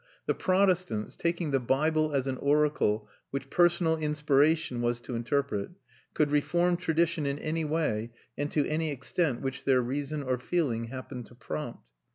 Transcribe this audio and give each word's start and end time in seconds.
The 0.25 0.33
Protestants, 0.33 1.15
taking 1.15 1.51
the 1.51 1.59
Bible 1.59 2.11
as 2.11 2.25
an 2.25 2.37
oracle 2.37 3.07
which 3.29 3.51
personal 3.51 3.97
inspiration 3.97 4.81
was 4.81 4.99
to 5.01 5.13
interpret, 5.13 5.69
could 6.15 6.31
reform 6.31 6.75
tradition 6.77 7.27
in 7.27 7.37
any 7.37 7.65
way 7.65 8.09
and 8.35 8.49
to 8.49 8.67
any 8.67 8.89
extent 8.89 9.41
which 9.41 9.63
their 9.63 9.79
reason 9.79 10.23
or 10.23 10.39
feeling 10.39 10.85
happened 10.85 11.27
to 11.27 11.35
prompt. 11.35 11.91